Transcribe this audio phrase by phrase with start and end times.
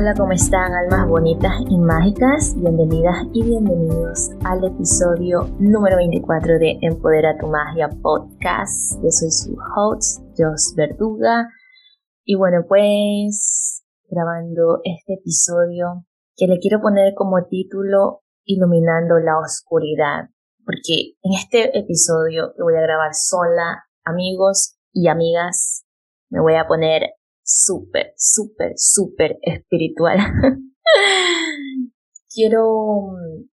[0.00, 2.54] Hola, ¿cómo están almas bonitas y mágicas?
[2.56, 8.94] Bienvenidas y bienvenidos al episodio número 24 de Empodera tu Magia Podcast.
[9.02, 11.50] Yo soy su host, Jos Verduga.
[12.24, 20.30] Y bueno, pues grabando este episodio que le quiero poner como título Iluminando la Oscuridad.
[20.64, 25.84] Porque en este episodio que voy a grabar sola, amigos y amigas,
[26.30, 27.02] me voy a poner
[27.50, 30.18] súper, súper, súper espiritual.
[32.32, 33.48] Quiero mm,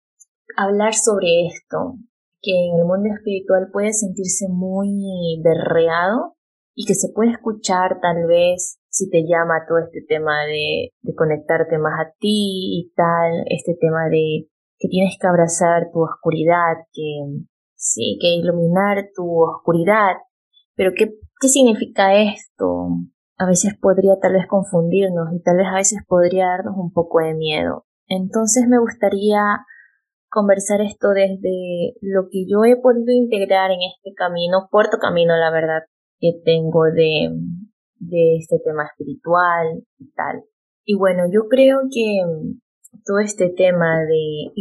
[0.56, 1.96] hablar sobre esto,
[2.42, 6.36] que en el mundo espiritual puede sentirse muy derreado
[6.76, 11.16] y que se puede escuchar tal vez si te llama todo este tema de, de
[11.16, 16.76] conectarte más a ti y tal, este tema de que tienes que abrazar tu oscuridad,
[16.94, 17.24] que
[17.76, 20.18] sí, que iluminar tu oscuridad.
[20.76, 22.90] Pero ¿qué, qué significa esto?
[23.38, 27.20] A veces podría tal vez confundirnos y tal vez a veces podría darnos un poco
[27.20, 27.86] de miedo.
[28.08, 29.40] Entonces me gustaría
[30.30, 35.52] conversar esto desde lo que yo he podido integrar en este camino, corto camino la
[35.52, 35.84] verdad,
[36.20, 37.30] que tengo de,
[38.00, 40.44] de este tema espiritual y tal.
[40.84, 42.22] Y bueno, yo creo que
[43.06, 44.52] todo este tema de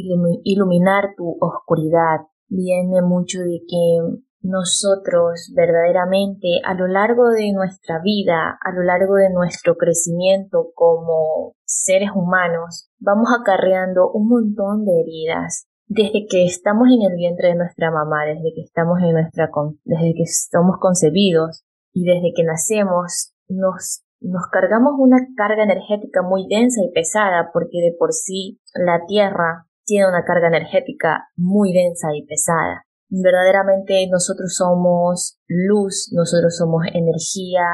[0.45, 8.59] iluminar tu oscuridad viene mucho de que nosotros verdaderamente a lo largo de nuestra vida,
[8.61, 15.67] a lo largo de nuestro crecimiento como seres humanos, vamos acarreando un montón de heridas.
[15.89, 19.51] Desde que estamos en el vientre de nuestra mamá, desde que estamos en nuestra,
[19.85, 26.47] desde que somos concebidos y desde que nacemos, nos, nos cargamos una carga energética muy
[26.49, 32.09] densa y pesada porque de por sí la tierra tiene una carga energética muy densa
[32.15, 37.67] y pesada verdaderamente nosotros somos luz, nosotros somos energía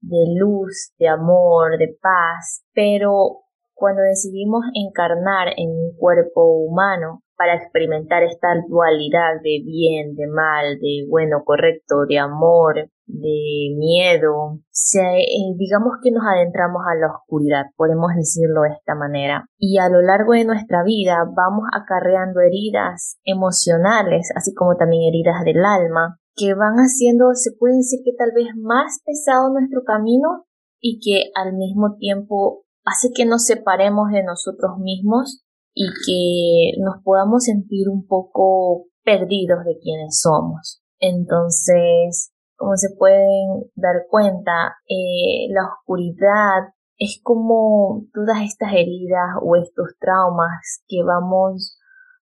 [0.00, 3.42] de luz, de amor, de paz, pero
[3.74, 10.78] cuando decidimos encarnar en un cuerpo humano para experimentar esta dualidad de bien, de mal,
[10.80, 17.14] de bueno, correcto, de amor, de miedo, se, eh, digamos que nos adentramos a la
[17.14, 19.46] oscuridad, podemos decirlo de esta manera.
[19.58, 25.44] Y a lo largo de nuestra vida vamos acarreando heridas emocionales, así como también heridas
[25.44, 30.44] del alma, que van haciendo, se puede decir que tal vez más pesado nuestro camino
[30.80, 35.42] y que al mismo tiempo hace que nos separemos de nosotros mismos
[35.74, 40.82] y que nos podamos sentir un poco perdidos de quienes somos.
[40.98, 49.56] Entonces, como se pueden dar cuenta, eh, la oscuridad es como todas estas heridas o
[49.56, 51.78] estos traumas que vamos,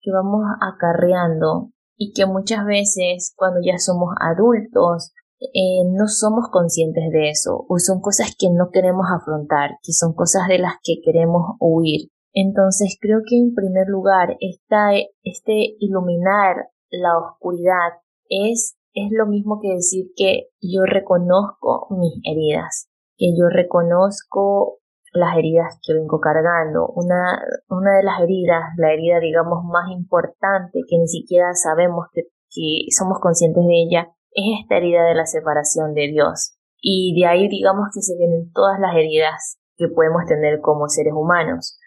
[0.01, 7.11] que vamos acarreando y que muchas veces cuando ya somos adultos eh, no somos conscientes
[7.11, 11.01] de eso o son cosas que no queremos afrontar, que son cosas de las que
[11.03, 12.09] queremos huir.
[12.33, 14.93] Entonces creo que en primer lugar esta,
[15.23, 17.99] este iluminar la oscuridad
[18.29, 24.79] es es lo mismo que decir que yo reconozco mis heridas, que yo reconozco
[25.11, 26.87] las heridas que vengo cargando.
[26.87, 32.23] Una, una de las heridas, la herida digamos más importante que ni siquiera sabemos que,
[32.49, 36.57] que somos conscientes de ella, es esta herida de la separación de Dios.
[36.81, 41.13] Y de ahí digamos que se vienen todas las heridas que podemos tener como seres
[41.13, 41.79] humanos.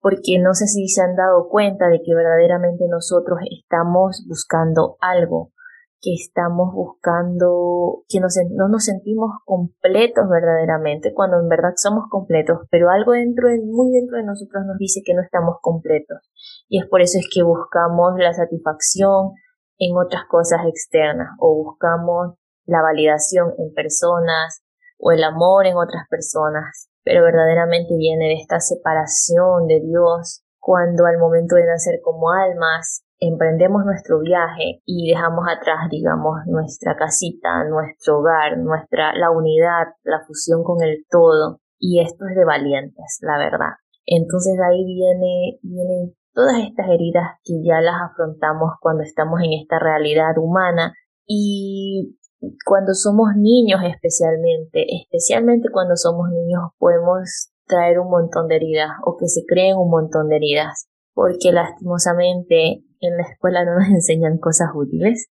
[0.00, 5.52] Porque no sé si se han dado cuenta de que verdaderamente nosotros estamos buscando algo,
[6.06, 12.90] que estamos buscando, que no nos sentimos completos verdaderamente, cuando en verdad somos completos, pero
[12.90, 16.18] algo dentro de, muy dentro de nosotros nos dice que no estamos completos.
[16.68, 19.32] Y es por eso es que buscamos la satisfacción
[19.78, 24.62] en otras cosas externas o buscamos la validación en personas
[24.98, 31.04] o el amor en otras personas, pero verdaderamente viene de esta separación de Dios cuando
[31.06, 37.64] al momento de nacer como almas emprendemos nuestro viaje y dejamos atrás, digamos, nuestra casita,
[37.68, 41.60] nuestro hogar, nuestra, la unidad, la fusión con el todo.
[41.78, 43.76] Y esto es de valientes, la verdad.
[44.06, 49.78] Entonces ahí viene, vienen todas estas heridas que ya las afrontamos cuando estamos en esta
[49.78, 50.92] realidad humana
[51.26, 52.18] y
[52.64, 59.16] cuando somos niños especialmente, especialmente cuando somos niños podemos traer un montón de heridas o
[59.16, 60.86] que se creen un montón de heridas
[61.16, 65.30] porque lastimosamente en la escuela no nos enseñan cosas útiles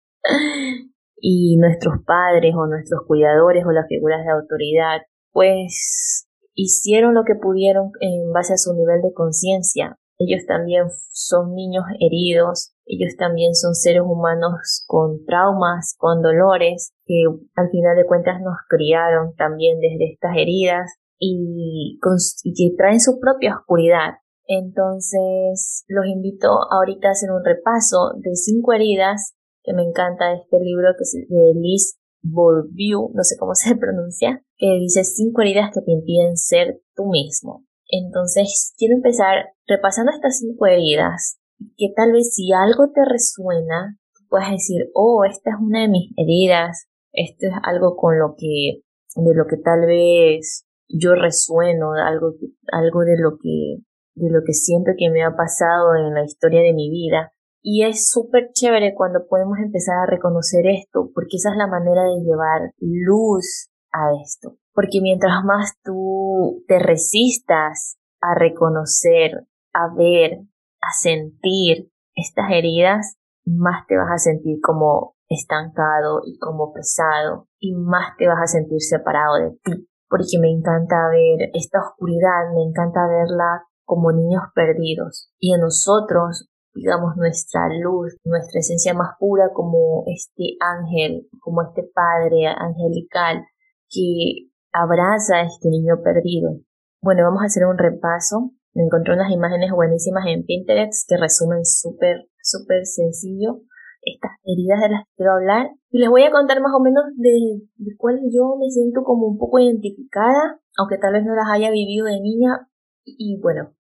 [1.17, 7.35] y nuestros padres o nuestros cuidadores o las figuras de autoridad pues hicieron lo que
[7.35, 9.99] pudieron en base a su nivel de conciencia.
[10.17, 17.25] Ellos también son niños heridos, ellos también son seres humanos con traumas, con dolores, que
[17.57, 20.89] al final de cuentas nos criaron también desde estas heridas
[21.19, 24.15] y, que traen su propia oscuridad.
[24.47, 30.61] Entonces, los invito ahorita a hacer un repaso de cinco heridas que me encanta este
[30.61, 35.71] libro que es de Liz Bourdieu, no sé cómo se pronuncia, que dice cinco heridas
[35.73, 37.65] que te impiden ser tú mismo.
[37.89, 41.39] Entonces, quiero empezar repasando estas cinco heridas,
[41.77, 43.99] que tal vez si algo te resuena,
[44.29, 48.83] puedes decir, oh, esta es una de mis heridas, esto es algo con lo que,
[49.15, 52.35] de lo que tal vez yo resueno, algo,
[52.73, 53.79] algo de lo que,
[54.15, 57.33] de lo que siento que me ha pasado en la historia de mi vida.
[57.63, 62.03] Y es súper chévere cuando podemos empezar a reconocer esto, porque esa es la manera
[62.05, 64.59] de llevar luz a esto.
[64.73, 70.41] Porque mientras más tú te resistas a reconocer, a ver,
[70.81, 73.17] a sentir estas heridas,
[73.47, 78.47] más te vas a sentir como estancado y como pesado y más te vas a
[78.47, 79.89] sentir separado de ti.
[80.09, 86.49] Porque me encanta ver esta oscuridad, me encanta verla como niños perdidos y en nosotros
[86.75, 93.45] digamos nuestra luz, nuestra esencia más pura como este ángel, como este padre angelical
[93.89, 96.59] que abraza a este niño perdido.
[97.01, 98.51] Bueno, vamos a hacer un repaso.
[98.75, 103.63] Me encontré unas imágenes buenísimas en Pinterest que resumen súper, súper sencillo
[104.03, 105.71] estas heridas de las que quiero hablar.
[105.91, 109.29] Y les voy a contar más o menos de, de cuáles yo me siento como
[109.29, 112.69] un poco identificada, aunque tal vez no las haya vivido de niña.
[113.05, 113.75] Y bueno,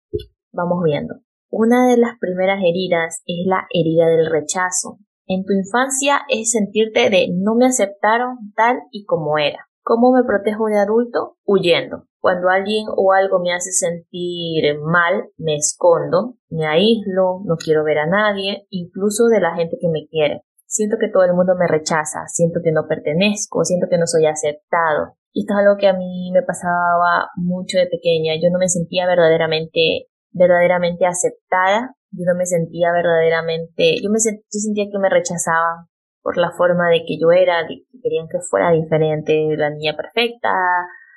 [0.51, 1.15] vamos viendo.
[1.49, 4.99] Una de las primeras heridas es la herida del rechazo.
[5.27, 9.67] En tu infancia es sentirte de no me aceptaron tal y como era.
[9.83, 11.37] ¿Cómo me protejo de adulto?
[11.45, 12.05] Huyendo.
[12.19, 17.99] Cuando alguien o algo me hace sentir mal, me escondo, me aíslo, no quiero ver
[17.99, 20.41] a nadie, incluso de la gente que me quiere.
[20.65, 24.25] Siento que todo el mundo me rechaza, siento que no pertenezco, siento que no soy
[24.25, 25.17] aceptado.
[25.33, 28.35] Y esto es algo que a mí me pasaba mucho de pequeña.
[28.35, 31.95] Yo no me sentía verdaderamente, verdaderamente aceptada.
[32.11, 35.87] Yo no me sentía verdaderamente, yo me yo sentía que me rechazaban
[36.21, 40.53] por la forma de que yo era, que querían que fuera diferente, la niña perfecta,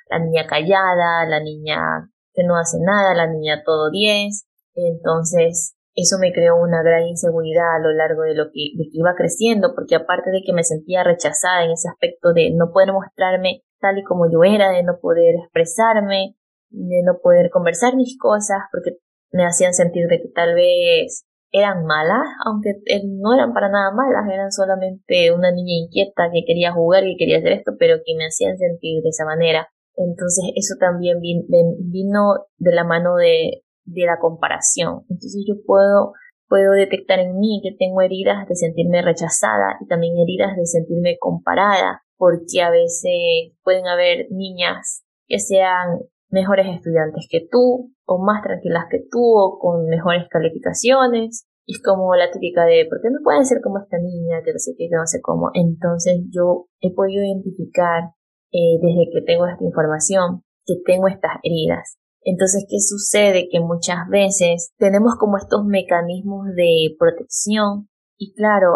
[0.09, 4.47] la niña callada, la niña que no hace nada, la niña todo 10.
[4.75, 8.99] Entonces, eso me creó una gran inseguridad a lo largo de lo que, de que
[9.01, 12.93] iba creciendo, porque aparte de que me sentía rechazada en ese aspecto de no poder
[12.93, 16.37] mostrarme tal y como yo era, de no poder expresarme,
[16.69, 18.99] de no poder conversar mis cosas, porque
[19.33, 23.91] me hacían sentir de que tal vez eran malas, aunque eh, no eran para nada
[23.91, 28.15] malas, eran solamente una niña inquieta que quería jugar y quería hacer esto, pero que
[28.17, 29.69] me hacían sentir de esa manera.
[29.97, 35.03] Entonces eso también vino de la mano de, de la comparación.
[35.09, 36.13] Entonces yo puedo,
[36.49, 41.17] puedo detectar en mí que tengo heridas de sentirme rechazada y también heridas de sentirme
[41.19, 46.01] comparada, porque a veces pueden haber niñas que sean
[46.31, 51.47] mejores estudiantes que tú, o más tranquilas que tú, o con mejores calificaciones.
[51.67, 54.43] Es como la típica de, ¿por qué no pueden ser como esta niña?
[54.45, 55.51] Que no sé qué, que no sé cómo.
[55.55, 58.15] Entonces yo he podido identificar
[58.53, 61.99] eh, desde que tengo esta información que tengo estas heridas.
[62.29, 63.49] Entonces, ¿qué sucede?
[63.51, 68.75] Que muchas veces tenemos como estos mecanismos de protección y claro,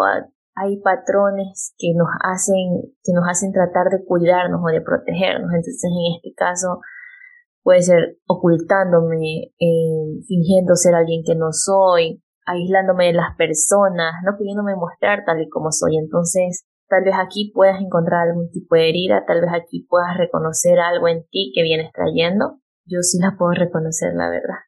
[0.55, 5.51] hay patrones que nos hacen, que nos hacen tratar de cuidarnos o de protegernos.
[5.51, 6.79] Entonces, en este caso,
[7.63, 14.35] Puede ser ocultándome, eh, fingiendo ser alguien que no soy, aislándome de las personas, no
[14.35, 15.97] pudiéndome mostrar tal y como soy.
[15.97, 20.79] Entonces, tal vez aquí puedas encontrar algún tipo de herida, tal vez aquí puedas reconocer
[20.79, 22.57] algo en ti que vienes trayendo.
[22.91, 24.59] Yo sí la puedo reconocer, la verdad.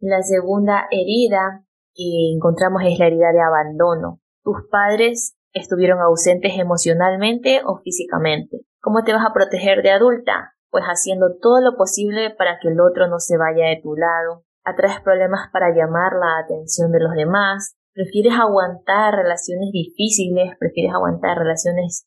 [0.00, 1.64] La segunda herida
[1.94, 4.20] que encontramos es la herida de abandono.
[4.42, 8.66] Tus padres estuvieron ausentes emocionalmente o físicamente.
[8.80, 10.52] ¿Cómo te vas a proteger de adulta?
[10.72, 14.42] pues haciendo todo lo posible para que el otro no se vaya de tu lado,
[14.64, 21.36] atraes problemas para llamar la atención de los demás, prefieres aguantar relaciones difíciles, prefieres aguantar
[21.36, 22.06] relaciones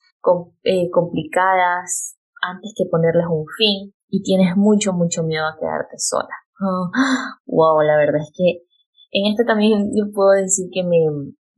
[0.64, 6.36] eh, complicadas antes que ponerles un fin y tienes mucho, mucho miedo a quedarte sola.
[7.46, 8.64] wow, la verdad es que
[9.12, 10.98] en esto también yo puedo decir que me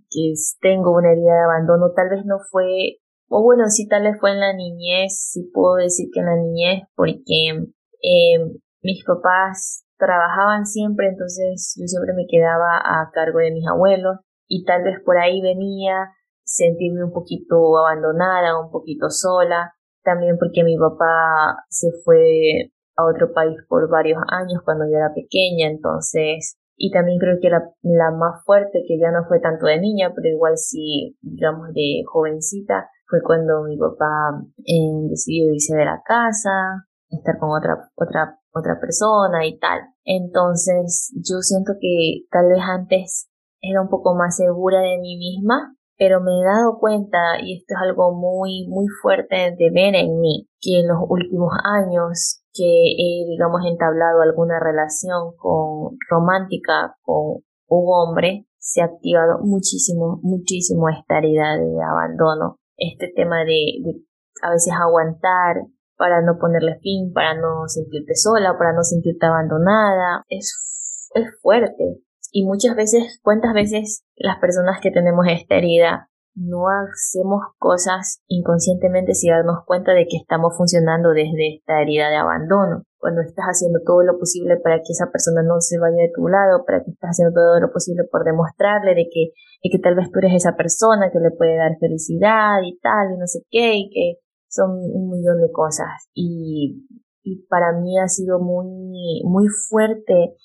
[0.09, 2.99] que tengo una herida de abandono, tal vez no fue
[3.29, 6.37] o bueno, sí tal vez fue en la niñez, sí puedo decir que en la
[6.37, 7.67] niñez, porque
[8.01, 8.39] eh,
[8.81, 14.63] mis papás trabajaban siempre, entonces yo siempre me quedaba a cargo de mis abuelos y
[14.63, 16.13] tal vez por ahí venía
[16.43, 19.73] sentirme un poquito abandonada, un poquito sola,
[20.07, 25.13] también porque mi papá se fue a otro país por varios años cuando yo era
[25.13, 29.65] pequeña, entonces, y también creo que la, la más fuerte, que ya no fue tanto
[29.65, 35.75] de niña, pero igual sí, digamos, de jovencita, fue cuando mi papá eh, decidió irse
[35.75, 39.79] de la casa estar con otra, otra, otra persona y tal.
[40.03, 43.29] Entonces, yo siento que tal vez antes
[43.61, 47.73] era un poco más segura de mí misma, pero me he dado cuenta, y esto
[47.75, 52.63] es algo muy, muy fuerte de ver en mí, que en los últimos años que
[52.63, 60.89] he, digamos, entablado alguna relación con, romántica con un hombre, se ha activado muchísimo, muchísimo
[60.89, 62.57] esta herida de abandono.
[62.75, 64.07] Este tema de, de
[64.43, 65.63] a veces aguantar
[65.97, 72.01] para no ponerle fin, para no sentirte sola, para no sentirte abandonada, es, es fuerte.
[72.31, 79.15] Y muchas veces, ¿cuántas veces las personas que tenemos esta herida no hacemos cosas inconscientemente
[79.15, 82.83] sin darnos cuenta de que estamos funcionando desde esta herida de abandono?
[82.99, 86.27] Cuando estás haciendo todo lo posible para que esa persona no se vaya de tu
[86.27, 89.31] lado, para que estás haciendo todo lo posible por demostrarle de que,
[89.63, 93.13] de que tal vez tú eres esa persona que le puede dar felicidad y tal,
[93.13, 94.19] y no sé qué, y que
[94.49, 96.09] son un millón de cosas.
[96.13, 96.87] Y,
[97.23, 100.35] y para mí ha sido muy, muy fuerte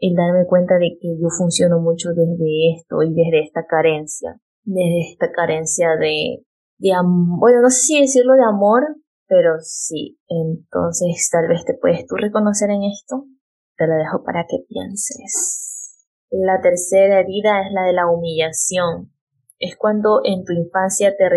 [0.00, 5.12] el darme cuenta de que yo funciono mucho desde esto y desde esta carencia, desde
[5.12, 6.44] esta carencia de,
[6.78, 8.82] de bueno, no sé si decirlo de amor,
[9.28, 13.26] pero sí, entonces tal vez te puedes tú reconocer en esto,
[13.76, 15.70] te lo dejo para que pienses.
[16.30, 19.12] La tercera herida es la de la humillación.
[19.58, 21.28] Es cuando en tu infancia te,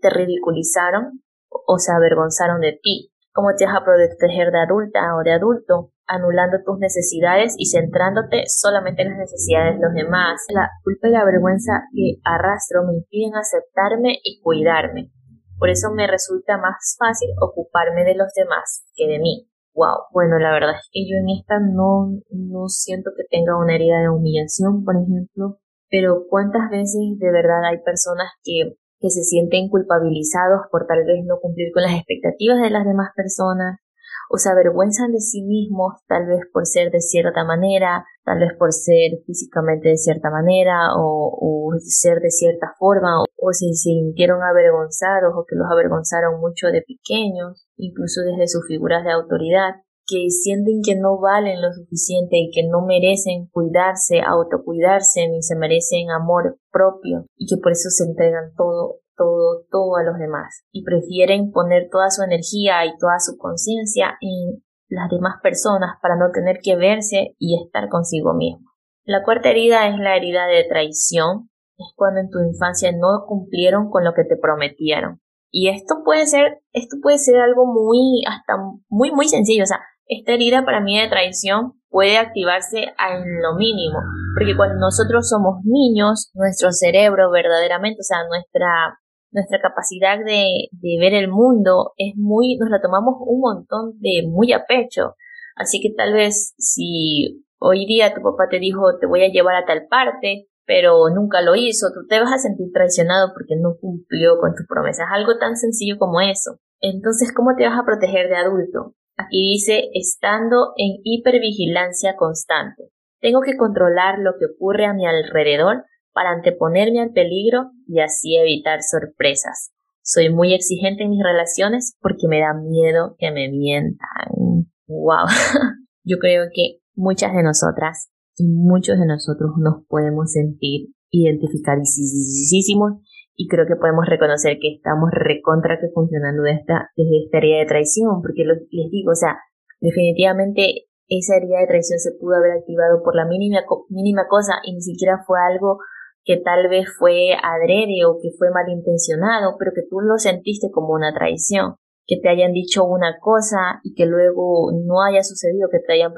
[0.00, 3.12] te ridiculizaron o se avergonzaron de ti.
[3.36, 5.92] ¿Cómo te vas a proteger de adulta o de adulto?
[6.06, 10.40] anulando tus necesidades y centrándote solamente en las necesidades de los demás.
[10.54, 15.10] La culpa y la vergüenza que arrastro me impiden aceptarme y cuidarme.
[15.58, 19.48] Por eso me resulta más fácil ocuparme de los demás que de mí.
[19.74, 20.08] Wow.
[20.12, 24.00] Bueno, la verdad es que yo en esta no, no siento que tenga una herida
[24.00, 25.58] de humillación, por ejemplo,
[25.90, 31.24] pero cuántas veces de verdad hay personas que, que se sienten culpabilizados por tal vez
[31.24, 33.80] no cumplir con las expectativas de las demás personas,
[34.28, 38.50] o se avergüenzan de sí mismos, tal vez por ser de cierta manera, tal vez
[38.58, 45.32] por ser físicamente de cierta manera o, ser de cierta forma, o, se sintieron avergonzados
[45.36, 50.80] o que los avergonzaron mucho de pequeños, incluso desde sus figuras de autoridad que sienten
[50.84, 56.58] que no valen lo suficiente y que no merecen cuidarse, autocuidarse, ni se merecen amor
[56.70, 61.50] propio y que por eso se entregan todo todo, todo a los demás y prefieren
[61.50, 66.58] poner toda su energía y toda su conciencia en las demás personas para no tener
[66.62, 68.70] que verse y estar consigo mismo.
[69.04, 71.50] La cuarta herida es la herida de traición.
[71.78, 75.20] Es cuando en tu infancia no cumplieron con lo que te prometieron.
[75.50, 78.54] Y esto puede ser, esto puede ser algo muy, hasta
[78.88, 79.62] muy, muy sencillo.
[79.62, 83.98] O sea, esta herida para mí de traición puede activarse en lo mínimo,
[84.36, 88.98] porque cuando nosotros somos niños, nuestro cerebro verdaderamente, o sea, nuestra
[89.32, 94.26] nuestra capacidad de, de ver el mundo es muy, nos la tomamos un montón de
[94.26, 95.14] muy a pecho.
[95.56, 99.56] Así que tal vez si hoy día tu papá te dijo te voy a llevar
[99.56, 103.76] a tal parte, pero nunca lo hizo, tú te vas a sentir traicionado porque no
[103.80, 105.06] cumplió con tus promesas.
[105.12, 106.58] Algo tan sencillo como eso.
[106.80, 108.94] Entonces, ¿cómo te vas a proteger de adulto?
[109.16, 112.90] Aquí dice, estando en hipervigilancia constante.
[113.20, 118.36] Tengo que controlar lo que ocurre a mi alrededor para anteponerme al peligro y así
[118.36, 119.72] evitar sorpresas.
[120.02, 124.68] Soy muy exigente en mis relaciones porque me da miedo que me mientan.
[124.86, 125.26] Wow.
[126.04, 133.00] Yo creo que muchas de nosotras y muchos de nosotros nos podemos sentir identificadísimos
[133.36, 137.58] y creo que podemos reconocer que estamos recontra que funcionando desde esta, desde esta herida
[137.58, 139.36] de traición, porque les digo, o sea,
[139.80, 144.74] definitivamente esa herida de traición se pudo haber activado por la mínima, mínima cosa y
[144.74, 145.78] ni siquiera fue algo
[146.24, 150.94] que tal vez fue adrede o que fue malintencionado, pero que tú lo sentiste como
[150.94, 151.76] una traición,
[152.06, 156.12] que te hayan dicho una cosa y que luego no haya sucedido, que te hayan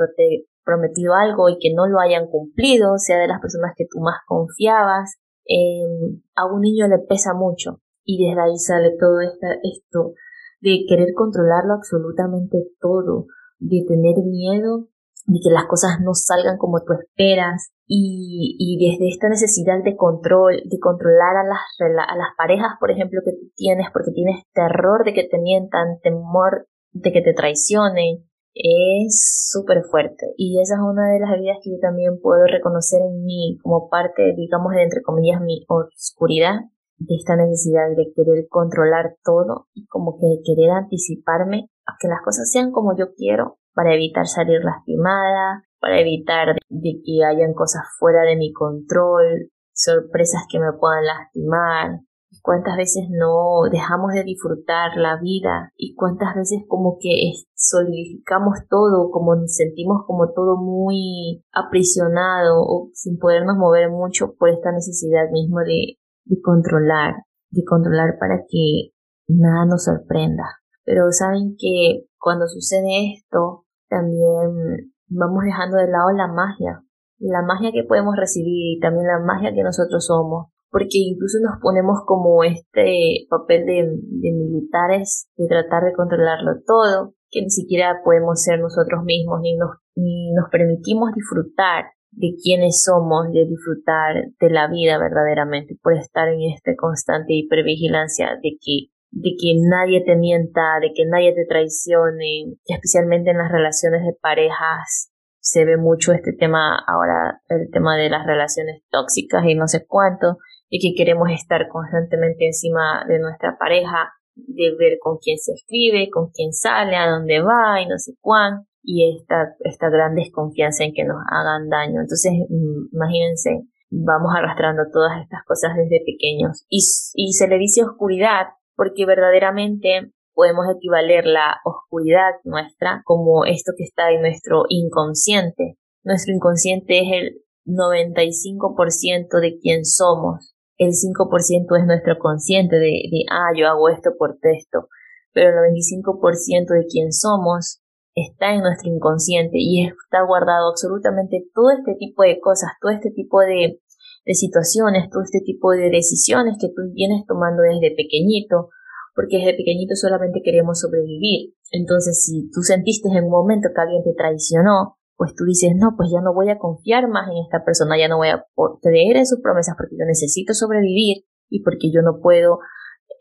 [0.65, 4.21] prometido algo y que no lo hayan cumplido, sea de las personas que tú más
[4.27, 7.81] confiabas, em, a un niño le pesa mucho.
[8.05, 10.15] Y desde ahí sale todo esto
[10.61, 13.27] de querer controlarlo absolutamente todo,
[13.59, 14.89] de tener miedo
[15.29, 17.71] de que las cosas no salgan como tú esperas.
[17.87, 22.91] Y, y desde esta necesidad de control, de controlar a las, a las parejas, por
[22.91, 28.28] ejemplo, que tienes porque tienes terror de que te mientan, temor de que te traicionen,
[28.59, 33.01] es súper fuerte y esa es una de las heridas que yo también puedo reconocer
[33.01, 36.61] en mí como parte, digamos, de entre comillas, mi oscuridad,
[36.99, 42.21] de esta necesidad de querer controlar todo y como que querer anticiparme a que las
[42.25, 47.83] cosas sean como yo quiero para evitar salir lastimada, para evitar de que hayan cosas
[47.99, 52.01] fuera de mi control, sorpresas que me puedan lastimar.
[52.49, 57.13] Cuántas veces no dejamos de disfrutar la vida y cuántas veces como que
[57.55, 64.49] solidificamos todo, como nos sentimos como todo muy aprisionado o sin podernos mover mucho por
[64.49, 67.17] esta necesidad mismo de, de controlar,
[67.51, 68.95] de controlar para que
[69.29, 70.45] nada nos sorprenda.
[70.85, 76.83] Pero saben que cuando sucede esto, también vamos dejando de lado la magia,
[77.19, 81.61] la magia que podemos recibir y también la magia que nosotros somos, porque incluso nos
[81.61, 88.43] ponemos como este papel de, militares, de tratar de controlarlo todo, que ni siquiera podemos
[88.43, 94.51] ser nosotros mismos, ni nos, ni nos permitimos disfrutar de quiénes somos, de disfrutar de
[94.51, 100.17] la vida verdaderamente, por estar en esta constante hipervigilancia de que de que nadie te
[100.17, 105.11] mienta, de que nadie te traicione, especialmente en las relaciones de parejas
[105.41, 109.87] se ve mucho este tema ahora, el tema de las relaciones tóxicas y no sé
[109.87, 110.37] cuánto,
[110.69, 116.11] y que queremos estar constantemente encima de nuestra pareja, de ver con quién se escribe,
[116.11, 120.85] con quién sale, a dónde va y no sé cuánto, y esta, esta gran desconfianza
[120.85, 122.01] en que nos hagan daño.
[122.01, 126.65] Entonces, mm, imagínense, vamos arrastrando todas estas cosas desde pequeños.
[126.69, 126.81] Y,
[127.15, 128.47] y se le dice oscuridad
[128.77, 135.77] porque verdaderamente podemos equivaler la oscuridad nuestra como esto que está en nuestro inconsciente.
[136.05, 140.55] Nuestro inconsciente es el 95% de quien somos.
[140.79, 144.89] El 5% es nuestro consciente de, de, ah, yo hago esto por texto.
[145.33, 147.83] Pero el 95% de quien somos
[148.15, 153.11] está en nuestro inconsciente y está guardado absolutamente todo este tipo de cosas, todo este
[153.11, 153.81] tipo de,
[154.25, 158.71] de situaciones, todo este tipo de decisiones que tú vienes tomando desde pequeñito,
[159.15, 161.55] porque desde pequeñito solamente queremos sobrevivir.
[161.71, 165.95] Entonces, si tú sentiste en un momento que alguien te traicionó, pues tú dices, no,
[165.97, 168.47] pues ya no voy a confiar más en esta persona, ya no voy a
[168.81, 172.61] creer en sus promesas porque yo necesito sobrevivir y porque yo no puedo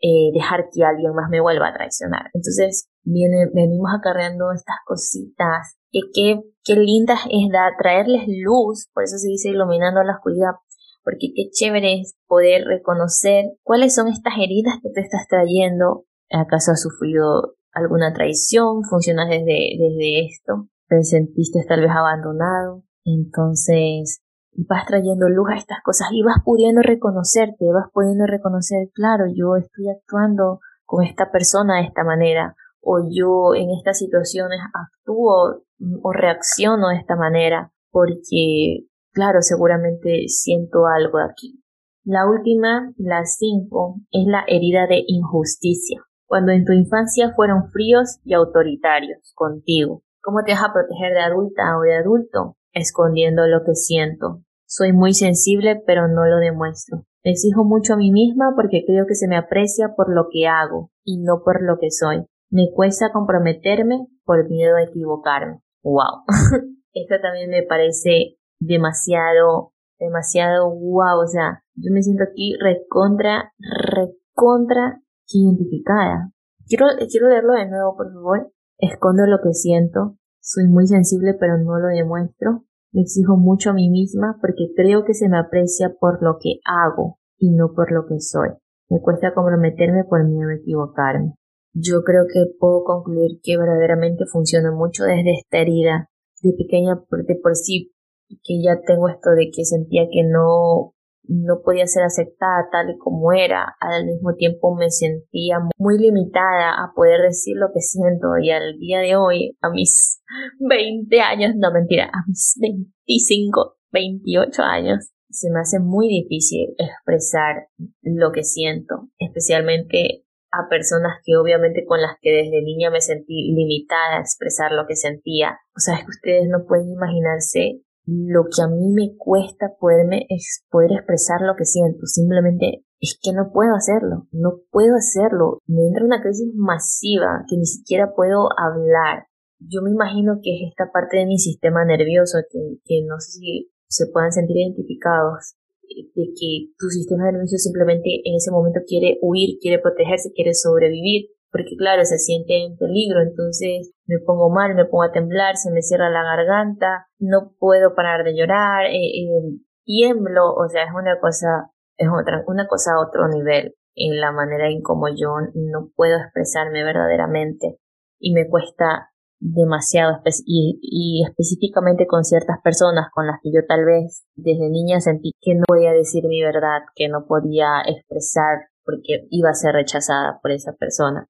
[0.00, 2.30] eh, dejar que alguien más me vuelva a traicionar.
[2.34, 9.18] Entonces, venimos acarreando estas cositas que qué, qué lindas es dar, traerles luz, por eso
[9.18, 10.54] se dice iluminando la oscuridad,
[11.02, 16.04] porque qué chévere es poder reconocer cuáles son estas heridas que te estás trayendo.
[16.30, 18.84] ¿Acaso has sufrido alguna traición?
[18.88, 20.68] ¿Funcionas desde, desde esto?
[20.88, 22.84] ¿Te sentiste tal vez abandonado?
[23.04, 24.22] Entonces
[24.52, 29.56] vas trayendo luz a estas cosas y vas pudiendo reconocerte, vas pudiendo reconocer, claro, yo
[29.56, 35.62] estoy actuando con esta persona de esta manera, o yo en estas situaciones actúo
[36.02, 41.60] o reacciono de esta manera, porque Claro, seguramente siento algo aquí.
[42.04, 46.02] La última, la cinco, es la herida de injusticia.
[46.24, 51.20] Cuando en tu infancia fueron fríos y autoritarios contigo, ¿cómo te vas a proteger de
[51.20, 52.58] adulta o de adulto?
[52.74, 54.42] Escondiendo lo que siento.
[54.66, 57.06] Soy muy sensible, pero no lo demuestro.
[57.22, 60.90] Exijo mucho a mí misma porque creo que se me aprecia por lo que hago
[61.02, 62.26] y no por lo que soy.
[62.50, 65.62] Me cuesta comprometerme por miedo a equivocarme.
[65.82, 66.24] ¡Wow!
[66.92, 75.00] Esto también me parece demasiado, demasiado guau, o sea, yo me siento aquí recontra, recontra
[75.28, 76.32] identificada.
[76.66, 78.52] Quiero, quiero leerlo de nuevo, por favor.
[78.78, 82.64] Escondo lo que siento, soy muy sensible pero no lo demuestro.
[82.92, 86.60] Me exijo mucho a mí misma porque creo que se me aprecia por lo que
[86.64, 88.50] hago y no por lo que soy.
[88.88, 91.34] Me cuesta comprometerme por miedo a equivocarme.
[91.74, 96.08] Yo creo que puedo concluir que verdaderamente funciona mucho desde esta herida
[96.42, 97.92] de pequeña de por sí
[98.28, 100.94] que ya tengo esto de que sentía que no
[101.28, 106.82] no podía ser aceptada tal y como era, al mismo tiempo me sentía muy limitada
[106.82, 110.22] a poder decir lo que siento y al día de hoy, a mis
[110.60, 117.68] 20 años, no mentira, a mis 25, 28 años, se me hace muy difícil expresar
[118.02, 123.52] lo que siento, especialmente a personas que obviamente con las que desde niña me sentí
[123.52, 125.58] limitada a expresar lo que sentía.
[125.76, 130.26] O sea, es que ustedes no pueden imaginarse lo que a mí me cuesta poderme
[130.70, 135.86] poder expresar lo que siento, simplemente es que no puedo hacerlo, no puedo hacerlo, me
[135.86, 139.26] entra una crisis masiva que ni siquiera puedo hablar.
[139.60, 143.40] Yo me imagino que es esta parte de mi sistema nervioso que, que no sé
[143.40, 149.18] si se puedan sentir identificados, de que tu sistema nervioso simplemente en ese momento quiere
[149.20, 154.74] huir, quiere protegerse, quiere sobrevivir porque claro, se siente en peligro, entonces me pongo mal,
[154.74, 158.90] me pongo a temblar, se me cierra la garganta, no puedo parar de llorar, eh,
[158.96, 164.20] eh, tiemblo, o sea, es una cosa, es otra, una cosa a otro nivel en
[164.20, 167.78] la manera en como yo no puedo expresarme verdaderamente
[168.20, 173.84] y me cuesta demasiado y, y específicamente con ciertas personas con las que yo tal
[173.84, 179.26] vez desde niña sentí que no podía decir mi verdad, que no podía expresar porque
[179.30, 181.28] iba a ser rechazada por esa persona.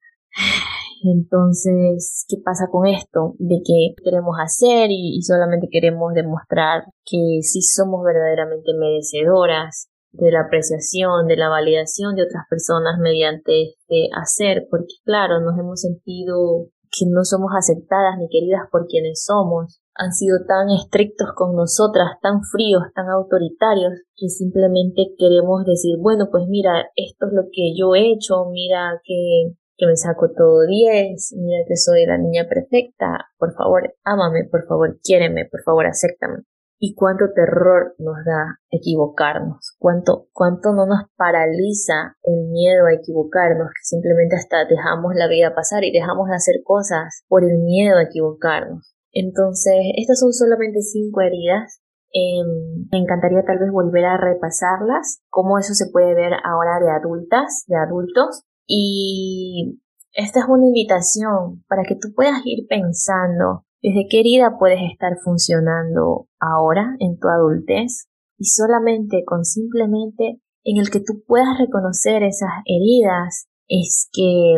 [1.03, 3.35] Entonces, ¿qué pasa con esto?
[3.39, 10.43] De que queremos hacer y, solamente queremos demostrar que sí somos verdaderamente merecedoras de la
[10.43, 16.67] apreciación, de la validación de otras personas mediante este hacer, porque claro, nos hemos sentido
[16.91, 22.19] que no somos aceptadas ni queridas por quienes somos, han sido tan estrictos con nosotras,
[22.23, 27.75] tan fríos, tan autoritarios, que simplemente queremos decir, bueno, pues mira, esto es lo que
[27.77, 32.47] yo he hecho, mira que, que me saco todo 10, mira que soy la niña
[32.49, 36.43] perfecta, por favor, ámame, por favor, quiéreme, por favor, acéptame.
[36.81, 43.69] Y cuánto terror nos da equivocarnos, cuánto, cuánto no nos paraliza el miedo a equivocarnos,
[43.69, 47.99] que simplemente hasta dejamos la vida pasar y dejamos de hacer cosas por el miedo
[47.99, 48.95] a equivocarnos.
[49.13, 51.81] Entonces, estas son solamente cinco heridas.
[52.13, 56.91] Em, me encantaría tal vez volver a repasarlas, cómo eso se puede ver ahora de
[56.91, 58.45] adultas, de adultos.
[58.69, 59.81] Y
[60.13, 65.17] esta es una invitación para que tú puedas ir pensando desde qué herida puedes estar
[65.25, 72.23] funcionando ahora en tu adultez y solamente con simplemente en el que tú puedas reconocer
[72.23, 74.57] esas heridas es que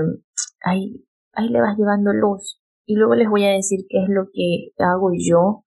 [0.65, 4.25] ahí, ahí le vas llevando luz y luego les voy a decir qué es lo
[4.33, 5.65] que hago yo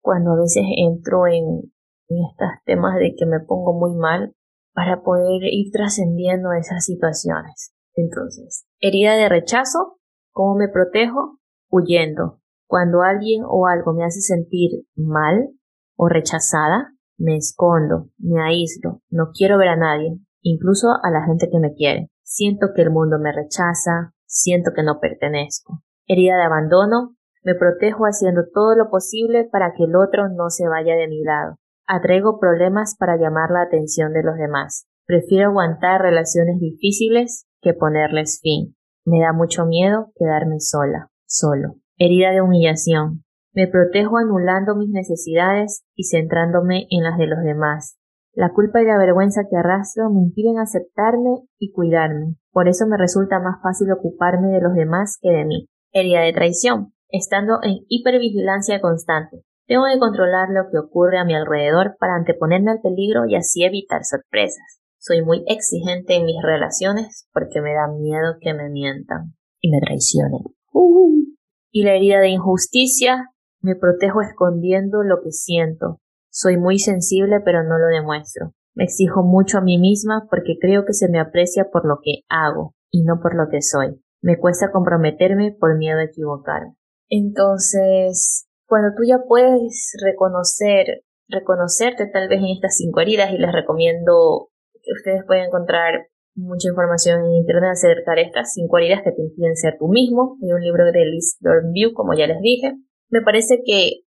[0.00, 1.72] cuando a veces entro en,
[2.08, 4.34] estos temas de que me pongo muy mal
[4.72, 7.72] para poder ir trascendiendo esas situaciones.
[7.94, 9.98] Entonces, herida de rechazo,
[10.32, 11.38] ¿cómo me protejo?
[11.68, 12.40] Huyendo.
[12.66, 15.50] Cuando alguien o algo me hace sentir mal
[15.96, 21.48] o rechazada, me escondo, me aíslo, no quiero ver a nadie, incluso a la gente
[21.50, 22.10] que me quiere.
[22.22, 28.04] Siento que el mundo me rechaza, siento que no pertenezco herida de abandono, me protejo
[28.04, 31.56] haciendo todo lo posible para que el otro no se vaya de mi lado.
[31.86, 34.86] Atraigo problemas para llamar la atención de los demás.
[35.06, 38.76] Prefiero aguantar relaciones difíciles que ponerles fin.
[39.04, 41.76] Me da mucho miedo quedarme sola, solo.
[41.98, 43.24] Herida de humillación.
[43.52, 47.98] Me protejo anulando mis necesidades y centrándome en las de los demás.
[48.32, 52.36] La culpa y la vergüenza que arrastro me impiden aceptarme y cuidarme.
[52.52, 56.32] Por eso me resulta más fácil ocuparme de los demás que de mí herida de
[56.32, 59.42] traición, estando en hipervigilancia constante.
[59.66, 63.64] Tengo que controlar lo que ocurre a mi alrededor para anteponerme al peligro y así
[63.64, 64.79] evitar sorpresas.
[65.02, 69.80] Soy muy exigente en mis relaciones porque me da miedo que me mientan y me
[69.80, 70.42] traicionen.
[70.74, 71.24] Uh.
[71.70, 73.30] Y la herida de injusticia,
[73.62, 76.00] me protejo escondiendo lo que siento.
[76.30, 78.52] Soy muy sensible pero no lo demuestro.
[78.74, 82.24] Me exijo mucho a mí misma porque creo que se me aprecia por lo que
[82.28, 84.02] hago y no por lo que soy.
[84.20, 86.76] Me cuesta comprometerme por miedo a equivocarme.
[87.08, 93.50] Entonces, cuando tú ya puedes reconocer, reconocerte tal vez en estas cinco heridas y les
[93.50, 94.50] recomiendo
[94.96, 99.56] ustedes pueden encontrar mucha información en internet acerca de estas cinco heridas que te impiden
[99.56, 100.36] ser tú mismo.
[100.42, 102.74] Hay un libro de Liz Dornview, como ya les dije.
[103.08, 104.02] Me parece que,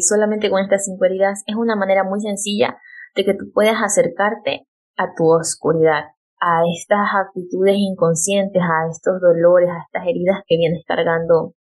[0.00, 2.78] solamente con estas cinco heridas es una manera muy sencilla
[3.14, 6.04] de que tú puedas acercarte a tu oscuridad,
[6.40, 11.54] a estas actitudes inconscientes, a estos dolores, a estas heridas que vienes cargando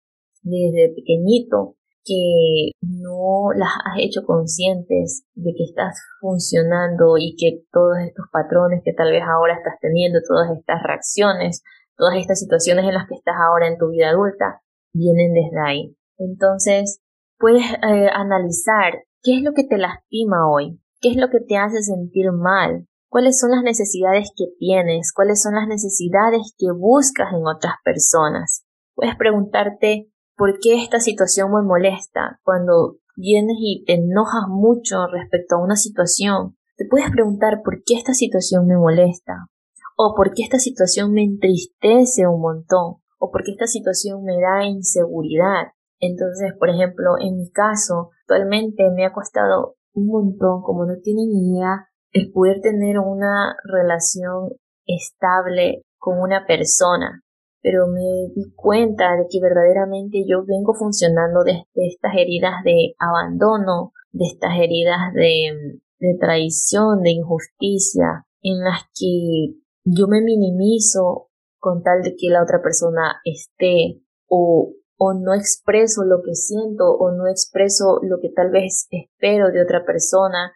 [0.42, 1.75] desde pequeñito,
[2.06, 8.82] que no las has hecho conscientes de que estás funcionando y que todos estos patrones
[8.84, 11.62] que tal vez ahora estás teniendo, todas estas reacciones,
[11.96, 14.62] todas estas situaciones en las que estás ahora en tu vida adulta,
[14.94, 15.96] vienen desde ahí.
[16.16, 17.02] Entonces,
[17.38, 21.56] puedes eh, analizar qué es lo que te lastima hoy, qué es lo que te
[21.56, 27.32] hace sentir mal, cuáles son las necesidades que tienes, cuáles son las necesidades que buscas
[27.32, 28.64] en otras personas.
[28.94, 35.56] Puedes preguntarte por qué esta situación me molesta cuando vienes y te enojas mucho respecto
[35.56, 36.56] a una situación.
[36.76, 39.48] Te puedes preguntar por qué esta situación me molesta
[39.96, 44.38] o por qué esta situación me entristece un montón o por qué esta situación me
[44.38, 45.72] da inseguridad.
[45.98, 51.30] Entonces, por ejemplo, en mi caso, actualmente me ha costado un montón, como no tienen
[51.30, 54.50] idea, el poder tener una relación
[54.84, 57.22] estable con una persona,
[57.66, 63.92] pero me di cuenta de que verdaderamente yo vengo funcionando desde estas heridas de abandono,
[64.12, 65.80] de estas heridas de,
[66.20, 72.62] traición, de injusticia, en las que yo me minimizo con tal de que la otra
[72.62, 78.52] persona esté o, o no expreso lo que siento o no expreso lo que tal
[78.52, 80.52] vez espero de otra persona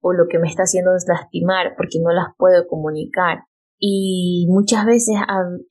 [0.00, 3.44] o lo que me está haciendo es lastimar porque no las puedo comunicar.
[3.84, 5.16] Y muchas veces,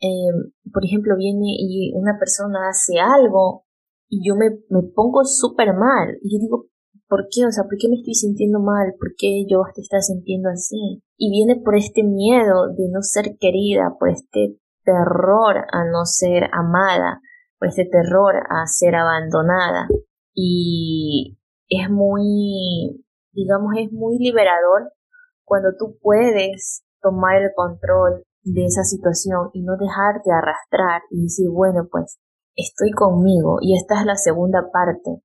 [0.01, 3.63] em, por ejemplo, viene y una persona hace algo
[4.09, 6.17] y yo me, me pongo súper mal.
[6.21, 6.65] Y yo digo,
[7.07, 7.45] ¿por qué?
[7.45, 8.95] O sea, ¿por qué me estoy sintiendo mal?
[8.99, 11.01] ¿Por qué yo te está sintiendo así?
[11.15, 16.49] Y viene por este miedo de no ser querida, por este terror a no ser
[16.51, 17.21] amada,
[17.59, 19.87] por este terror a ser abandonada.
[20.33, 21.37] Y
[21.69, 24.91] es muy, digamos, es muy liberador
[25.45, 31.49] cuando tú puedes tomar el control de esa situación y no dejarte arrastrar y decir,
[31.49, 32.19] bueno, pues
[32.55, 35.21] estoy conmigo y esta es la segunda parte.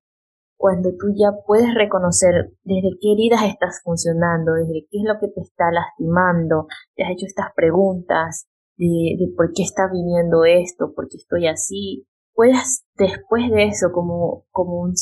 [0.58, 5.28] Cuando tú ya puedes reconocer desde qué heridas estás funcionando, desde qué es lo que
[5.28, 10.92] te está lastimando, te has hecho estas preguntas de, de por qué está viniendo esto,
[10.94, 14.94] por qué estoy así, puedes después de eso, como, como un,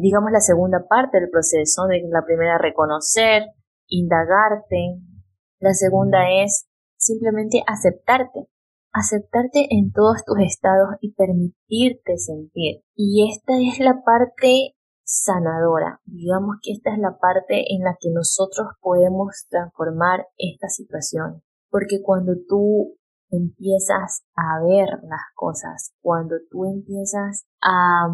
[0.00, 3.44] digamos la segunda parte del proceso, de la primera reconocer,
[3.88, 5.00] indagarte,
[5.64, 8.48] la segunda es simplemente aceptarte,
[8.92, 12.82] aceptarte en todos tus estados y permitirte sentir.
[12.94, 18.10] Y esta es la parte sanadora, digamos que esta es la parte en la que
[18.12, 22.96] nosotros podemos transformar esta situación, porque cuando tú
[23.30, 28.06] empiezas a ver las cosas, cuando tú empiezas a,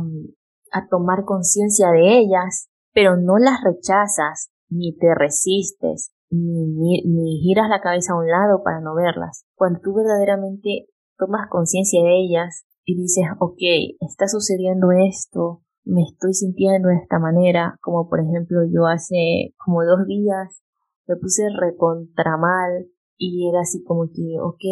[0.72, 7.68] a tomar conciencia de ellas, pero no las rechazas, ni te resistes, ni, ni, giras
[7.68, 9.44] la cabeza a un lado para no verlas.
[9.54, 10.86] Cuando tú verdaderamente
[11.18, 13.60] tomas conciencia de ellas y dices, ok,
[14.00, 19.84] está sucediendo esto, me estoy sintiendo de esta manera, como por ejemplo yo hace como
[19.84, 20.62] dos días
[21.06, 22.86] me puse recontra mal
[23.18, 24.62] y era así como que, ok,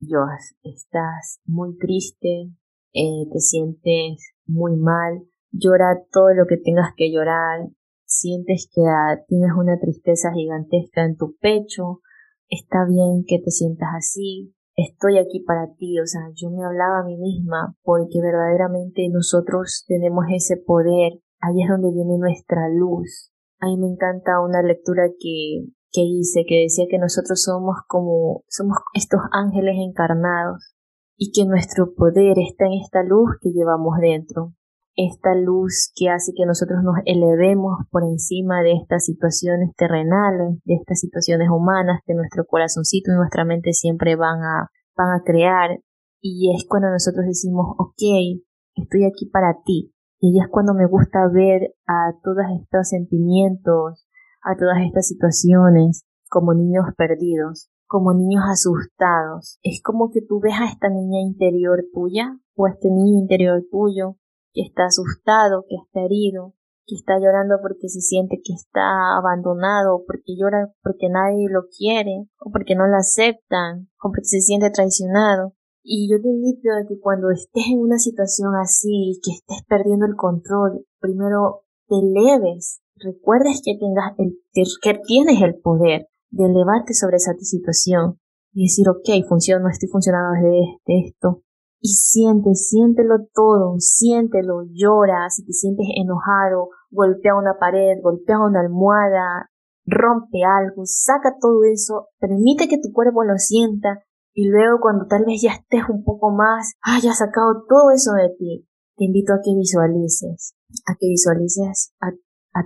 [0.00, 2.50] Joas, estás muy triste,
[2.94, 7.68] eh, te sientes muy mal, llora todo lo que tengas que llorar,
[8.08, 12.00] sientes que ah, tienes una tristeza gigantesca en tu pecho,
[12.48, 17.00] está bien que te sientas así, estoy aquí para ti, o sea, yo me hablaba
[17.00, 23.30] a mí misma porque verdaderamente nosotros tenemos ese poder, ahí es donde viene nuestra luz.
[23.60, 28.44] A mí me encanta una lectura que, que hice que decía que nosotros somos como,
[28.48, 30.74] somos estos ángeles encarnados
[31.16, 34.54] y que nuestro poder está en esta luz que llevamos dentro
[34.98, 40.74] esta luz que hace que nosotros nos elevemos por encima de estas situaciones terrenales, de
[40.74, 45.78] estas situaciones humanas que nuestro corazoncito y nuestra mente siempre van a, van a crear.
[46.20, 48.42] Y es cuando nosotros decimos, ok,
[48.74, 49.94] estoy aquí para ti.
[50.18, 54.04] Y es cuando me gusta ver a todos estos sentimientos,
[54.42, 59.60] a todas estas situaciones como niños perdidos, como niños asustados.
[59.62, 63.62] Es como que tú ves a esta niña interior tuya o a este niño interior
[63.70, 64.16] tuyo
[64.58, 70.02] que está asustado, que está herido, que está llorando porque se siente que está abandonado,
[70.04, 74.70] porque llora porque nadie lo quiere, o porque no lo aceptan, o porque se siente
[74.70, 75.54] traicionado.
[75.84, 80.06] Y yo te invito a que cuando estés en una situación así, que estés perdiendo
[80.06, 84.34] el control, primero te eleves, recuerdes que tengas el,
[84.82, 88.18] que tienes el poder de elevarte sobre esa situación
[88.52, 91.42] y decir, ok, funciono, estoy funcionando desde esto,
[91.80, 98.60] y siente, siéntelo todo, siéntelo, llora, si te sientes enojado, golpea una pared, golpea una
[98.60, 99.50] almohada,
[99.86, 105.24] rompe algo, saca todo eso, permite que tu cuerpo lo sienta y luego cuando tal
[105.24, 109.40] vez ya estés un poco más, haya sacado todo eso de ti, te invito a
[109.42, 110.54] que visualices,
[110.86, 112.10] a que visualices a,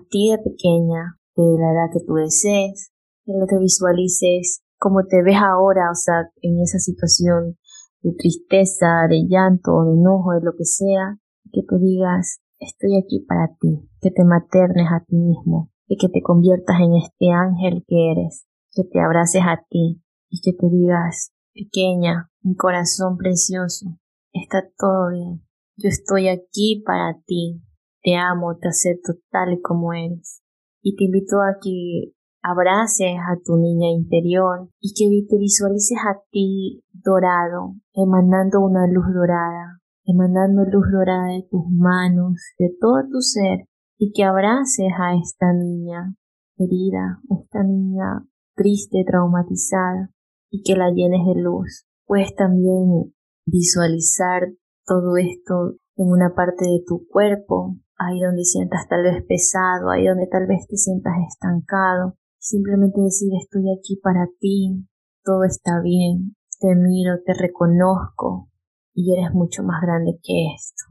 [0.09, 2.92] ti de pequeña, de la edad que tú desees,
[3.25, 7.57] que te visualices como te ves ahora, o sea, en esa situación
[8.03, 11.19] de tristeza, de llanto, de enojo, de lo que sea,
[11.53, 16.09] que te digas, estoy aquí para ti, que te maternes a ti mismo, y que
[16.09, 20.69] te conviertas en este ángel que eres, que te abraces a ti y que te
[20.71, 23.99] digas, pequeña, mi corazón precioso,
[24.33, 25.43] está todo bien,
[25.77, 27.62] yo estoy aquí para ti,
[28.03, 30.43] te amo, te acepto tal y como eres.
[30.83, 32.12] Y te invito a que
[32.43, 39.07] abraces a tu niña interior y que te visualices a ti dorado, emanando una luz
[39.15, 45.15] dorada, emanando luz dorada de tus manos, de todo tu ser, y que abraces a
[45.15, 46.15] esta niña
[46.57, 50.11] herida, esta niña triste, traumatizada,
[50.51, 51.87] y que la llenes de luz.
[52.07, 53.15] Puedes también
[53.47, 54.43] visualizar
[54.85, 60.07] todo esto en una parte de tu cuerpo, ahí donde sientas tal vez pesado, ahí
[60.07, 64.85] donde tal vez te sientas estancado, Simplemente decir estoy aquí para ti,
[65.23, 68.51] todo está bien, te miro, te reconozco
[68.95, 70.91] y eres mucho más grande que esto.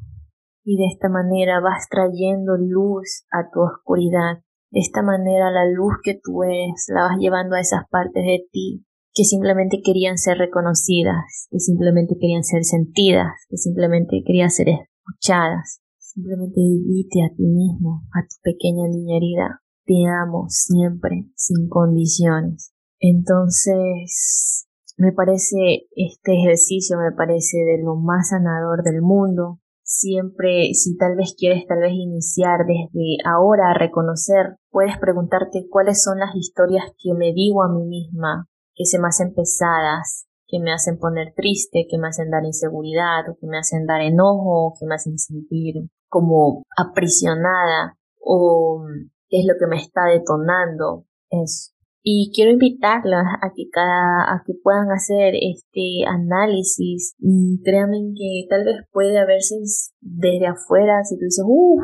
[0.64, 4.40] Y de esta manera vas trayendo luz a tu oscuridad.
[4.72, 8.48] De esta manera la luz que tú eres la vas llevando a esas partes de
[8.50, 14.70] ti que simplemente querían ser reconocidas, que simplemente querían ser sentidas, que simplemente querían ser
[14.70, 15.82] escuchadas.
[15.98, 22.74] Simplemente dite a ti mismo, a tu pequeña niña herida, te amo siempre, sin condiciones.
[23.00, 24.67] Entonces,
[24.98, 29.60] me parece este ejercicio, me parece de lo más sanador del mundo.
[29.84, 36.04] Siempre, si tal vez quieres tal vez iniciar desde ahora a reconocer, puedes preguntarte cuáles
[36.04, 40.60] son las historias que me digo a mí misma, que se me hacen pesadas, que
[40.60, 44.74] me hacen poner triste, que me hacen dar inseguridad, o que me hacen dar enojo,
[44.80, 48.86] que me hacen sentir como aprisionada, o
[49.32, 51.06] es lo que me está detonando.
[51.30, 51.72] Eso.
[52.04, 57.15] Y quiero invitarlas a que cada, a que puedan hacer este análisis.
[57.63, 59.56] Créanme que tal vez puede verse
[60.02, 61.84] desde afuera si tú dices, uff,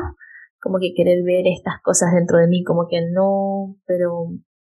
[0.60, 4.26] como que querer ver estas cosas dentro de mí, como que no, pero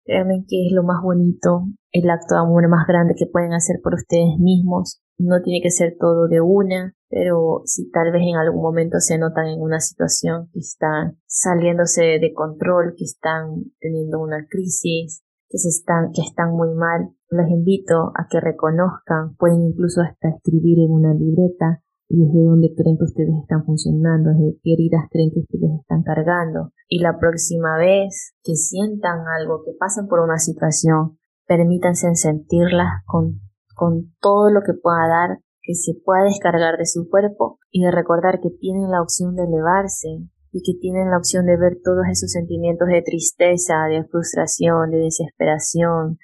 [0.04, 3.76] créanme que es lo más bonito, el acto de amor más grande que pueden hacer
[3.82, 5.02] por ustedes mismos.
[5.18, 9.18] No tiene que ser todo de una, pero si tal vez en algún momento se
[9.18, 15.58] notan en una situación que están saliéndose de control, que están teniendo una crisis, que,
[15.58, 20.80] se están, que están muy mal, les invito a que reconozcan, pueden incluso hasta escribir
[20.80, 25.46] en una libreta desde dónde creen que ustedes están funcionando, desde qué heridas creen que
[25.46, 26.72] ustedes están cargando.
[26.88, 33.38] Y la próxima vez que sientan algo, que pasen por una situación, permítanse sentirlas con,
[33.76, 37.90] con todo lo que pueda dar, que se pueda descargar de su cuerpo y de
[37.90, 42.06] recordar que tienen la opción de elevarse, y que tienen la opción de ver todos
[42.08, 46.18] esos sentimientos de tristeza, de frustración, de desesperación,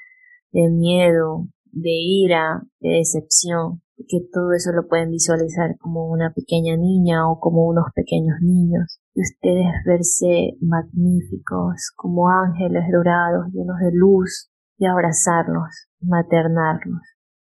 [0.52, 6.76] de miedo, de ira, de decepción, que todo eso lo pueden visualizar como una pequeña
[6.76, 13.90] niña o como unos pequeños niños, y ustedes verse magníficos, como ángeles dorados, llenos de
[13.92, 14.48] luz,
[14.78, 17.02] y abrazarlos, maternarlos,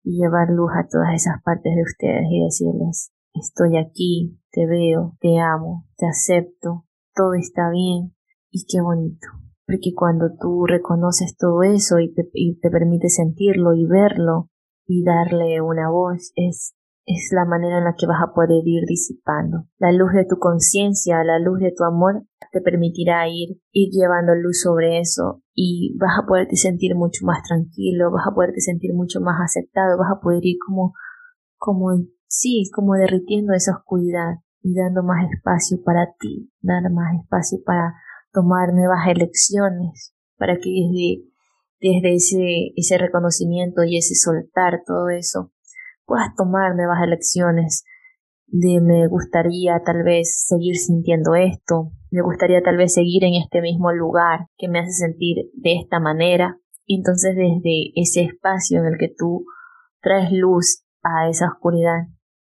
[0.02, 5.16] y llevar luz a todas esas partes de ustedes y decirles, estoy aquí, te veo,
[5.20, 8.14] te amo, te acepto, todo está bien
[8.50, 9.26] y qué bonito.
[9.66, 14.50] Porque cuando tú reconoces todo eso y te, y te permites sentirlo y verlo
[14.86, 16.74] y darle una voz, es,
[17.16, 19.66] es la manera en la que vas a poder ir disipando.
[19.78, 24.34] La luz de tu conciencia, la luz de tu amor te permitirá ir, ir llevando
[24.34, 28.94] luz sobre eso y vas a poderte sentir mucho más tranquilo, vas a poderte sentir
[28.94, 30.92] mucho más aceptado, vas a poder ir como,
[31.58, 31.88] como
[32.26, 37.94] sí, como derritiendo esa oscuridad y dando más espacio para ti, dar más espacio para
[38.32, 41.24] tomar nuevas elecciones, para que desde,
[41.80, 45.52] desde ese, ese reconocimiento y ese soltar todo eso,
[46.10, 47.84] puedas tomar nuevas elecciones
[48.48, 53.62] de me gustaría tal vez seguir sintiendo esto, me gustaría tal vez seguir en este
[53.62, 56.58] mismo lugar que me hace sentir de esta manera.
[56.84, 59.44] Y entonces desde ese espacio en el que tú
[60.02, 62.08] traes luz a esa oscuridad,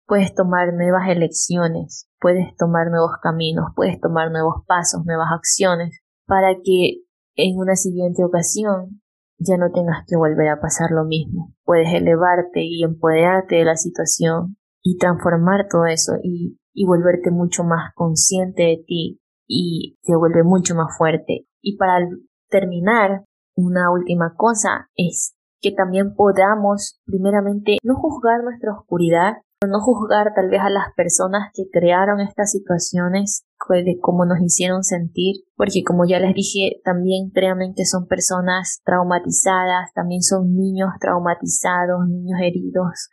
[0.08, 6.58] Puedes tomar nuevas elecciones, puedes tomar nuevos caminos, puedes tomar nuevos pasos, nuevas acciones, para
[6.64, 7.02] que
[7.36, 9.02] en una siguiente ocasión
[9.38, 11.54] ya no tengas que volver a pasar lo mismo.
[11.64, 17.64] Puedes elevarte y empoderarte de la situación y transformar todo eso y, y volverte mucho
[17.64, 21.48] más consciente de ti y te vuelve mucho más fuerte.
[21.62, 22.08] Y para
[22.50, 25.35] terminar, una última cosa es
[25.66, 29.34] que también podamos primeramente no juzgar nuestra oscuridad,
[29.68, 34.84] no juzgar tal vez a las personas que crearon estas situaciones de cómo nos hicieron
[34.84, 40.90] sentir, porque como ya les dije, también créanme que son personas traumatizadas, también son niños
[41.02, 43.10] traumatizados, niños heridos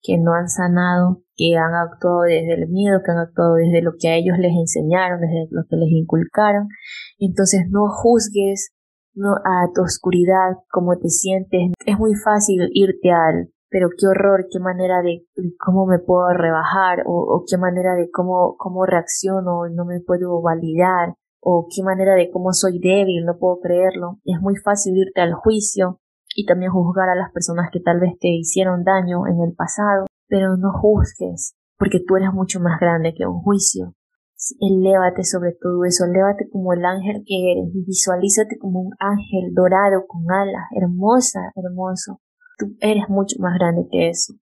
[0.00, 3.94] que no han sanado, que han actuado desde el miedo, que han actuado desde lo
[3.98, 6.68] que a ellos les enseñaron, desde lo que les inculcaron.
[7.18, 8.75] Entonces no juzgues
[9.16, 11.72] no, a tu oscuridad, cómo te sientes.
[11.84, 15.26] Es muy fácil irte al pero qué horror, qué manera de,
[15.58, 21.14] cómo me puedo rebajar o, qué manera de cómo, cómo reacciono, no me puedo validar
[21.40, 24.18] o qué manera de cómo soy débil, no puedo creerlo.
[24.24, 26.00] Es muy fácil irte al juicio
[26.34, 30.06] y también juzgar a las personas que tal vez te hicieron daño en el pasado,
[30.28, 33.94] pero no juzgues, porque tú eres mucho más grande que un juicio.
[34.60, 39.54] Elévate sobre todo eso, elévate como el ángel que eres y visualízate como un ángel
[39.54, 42.20] dorado con alas, hermosa, hermoso.
[42.58, 44.34] Tú eres mucho más grande que eso.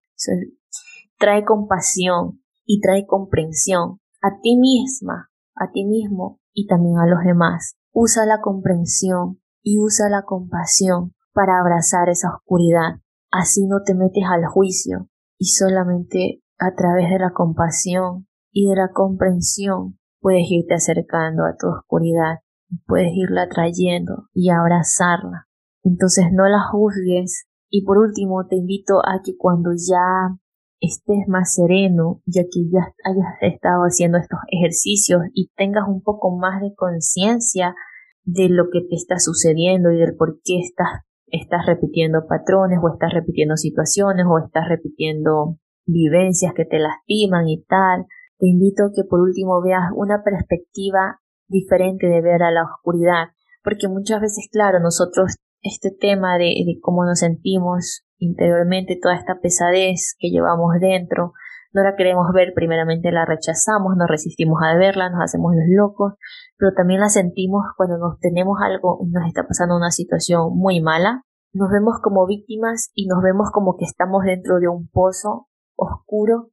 [1.18, 7.22] trae compasión y trae comprensión a ti misma, a ti mismo y también a los
[7.24, 7.76] demás.
[7.92, 13.00] Usa la comprensión y usa la compasión para abrazar esa oscuridad.
[13.30, 18.76] Así no te metes al juicio y solamente a través de la compasión y de
[18.76, 22.38] la comprensión puedes irte acercando a tu oscuridad
[22.86, 25.46] puedes irla trayendo y abrazarla.
[25.82, 30.38] Entonces no la juzgues y por último, te invito a que cuando ya
[30.80, 36.36] estés más sereno, ya que ya hayas estado haciendo estos ejercicios y tengas un poco
[36.36, 37.74] más de conciencia
[38.22, 42.92] de lo que te está sucediendo y del por qué estás, estás repitiendo patrones o
[42.92, 48.06] estás repitiendo situaciones o estás repitiendo vivencias que te lastiman y tal.
[48.44, 51.18] Te invito a que por último veas una perspectiva
[51.48, 53.28] diferente de ver a la oscuridad,
[53.62, 60.14] porque muchas veces, claro, nosotros este tema de, cómo nos sentimos interiormente, toda esta pesadez
[60.18, 61.32] que llevamos dentro,
[61.72, 66.12] no la queremos ver, primeramente la rechazamos, nos resistimos a verla, nos hacemos los locos,
[66.58, 71.22] pero también la sentimos cuando nos tenemos algo, nos está pasando una situación muy mala,
[71.54, 76.50] nos vemos como víctimas y nos vemos como que estamos dentro de un pozo oscuro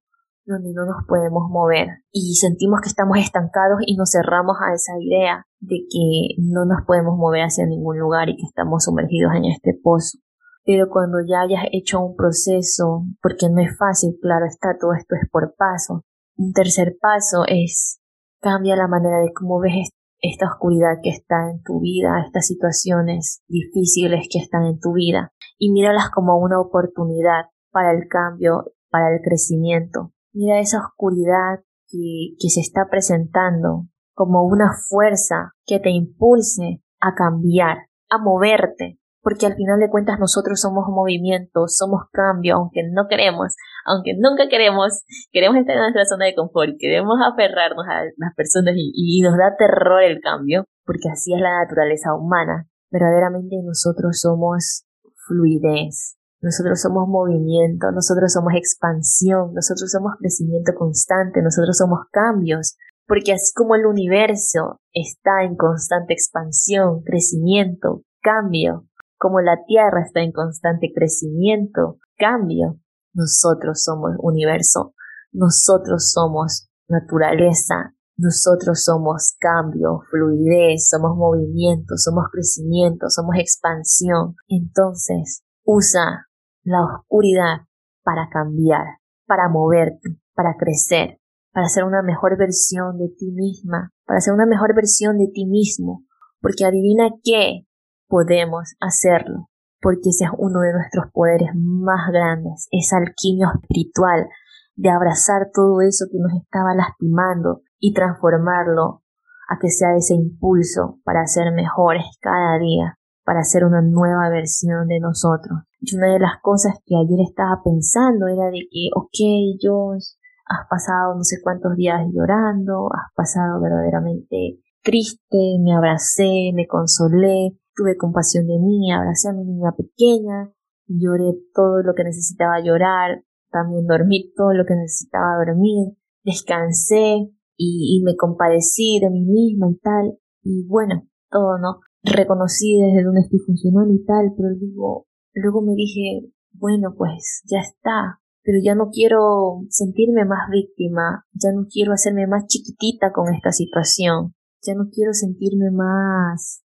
[0.52, 4.94] donde no nos podemos mover y sentimos que estamos estancados y nos cerramos a esa
[5.00, 9.46] idea de que no nos podemos mover hacia ningún lugar y que estamos sumergidos en
[9.46, 10.20] este pozo.
[10.64, 15.16] Pero cuando ya hayas hecho un proceso, porque no es fácil, claro está, todo esto
[15.16, 16.04] es por paso.
[16.38, 18.00] Un tercer paso es
[18.42, 19.90] cambia la manera de cómo ves
[20.20, 25.32] esta oscuridad que está en tu vida, estas situaciones difíciles que están en tu vida
[25.58, 30.14] y míralas como una oportunidad para el cambio, para el crecimiento.
[30.34, 37.16] Mira esa oscuridad que, que se está presentando como una fuerza que te impulse a
[37.16, 37.78] cambiar,
[38.10, 43.54] a moverte, porque al final de cuentas nosotros somos movimiento, somos cambio, aunque no queremos,
[43.86, 48.74] aunque nunca queremos, queremos estar en nuestra zona de confort, queremos aferrarnos a las personas
[48.76, 52.68] y, nos da terror el cambio, porque así es la naturaleza humana.
[52.90, 54.86] Verdaderamente nosotros somos
[55.28, 62.78] fluidez, nosotros somos movimiento, nosotros somos expansión, nosotros somos crecimiento constante, nosotros somos cambios,
[63.08, 68.88] porque así como el universo está en constante expansión, crecimiento, cambio,
[69.18, 72.80] como la Tierra está en constante crecimiento, cambio,
[73.14, 74.96] nosotros somos universo,
[75.32, 84.36] nosotros somos naturaleza, nosotros somos cambio, fluidez, somos movimiento, somos crecimiento, somos expansión.
[84.48, 86.28] Entonces, usa
[86.64, 87.68] la oscuridad
[88.04, 91.20] para cambiar, para moverte, para crecer,
[91.54, 95.46] para ser una mejor versión de ti misma, para ser una mejor versión de ti
[95.46, 96.04] mismo,
[96.40, 97.66] porque adivina qué,
[98.08, 99.50] podemos hacerlo,
[99.80, 104.28] porque ese es uno de nuestros poderes más grandes, esa alquimia espiritual
[104.76, 109.04] de abrazar todo eso que nos estaba lastimando y transformarlo
[109.48, 112.98] a que sea ese impulso para ser mejores cada día,
[113.32, 115.60] para ser una nueva versión de nosotros.
[115.80, 120.68] Y una de las cosas que ayer estaba pensando era de que, ok, yo has
[120.70, 127.96] pasado no sé cuántos días llorando, has pasado verdaderamente triste, me abracé, me consolé, tuve
[127.96, 130.52] compasión de mí, abracé a mi niña pequeña,
[130.88, 137.96] lloré todo lo que necesitaba llorar, también dormí todo lo que necesitaba dormir, descansé y,
[137.96, 141.80] y me compadecí de mí misma y tal, y bueno, todo, ¿no?
[142.04, 147.60] Reconocí desde dónde estoy funcionando y tal, pero digo, luego me dije, bueno, pues ya
[147.60, 153.34] está, pero ya no quiero sentirme más víctima, ya no quiero hacerme más chiquitita con
[153.34, 156.64] esta situación, ya no quiero sentirme más